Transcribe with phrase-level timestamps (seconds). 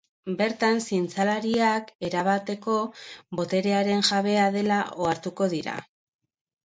[0.37, 2.79] Bertan, zientzialariak erabateko
[3.41, 5.77] boterearen jabea dela ohartuko dira.